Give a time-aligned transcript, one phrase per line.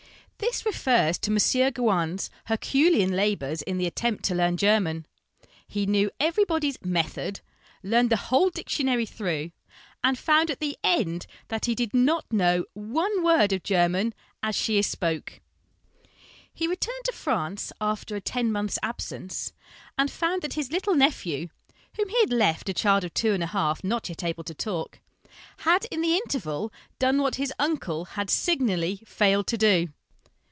[0.51, 1.71] This refers to M.
[1.71, 5.05] Gouin's herculean labours in the attempt to learn German.
[5.67, 7.41] He knew everybody's * Method/
[7.83, 9.51] learned the whole dictionary through,
[10.03, 14.55] and found at the end that he did not know one word of German' as
[14.55, 15.41] she is spoke/
[16.51, 19.53] He returned to France, after a ten months' absence,
[19.95, 21.49] and found that his little nephew
[21.97, 24.55] whom he had left, a child of two and a half, not yet able to
[24.55, 24.99] talk
[25.57, 29.87] had in the interval done what his uncle had signally failed to do.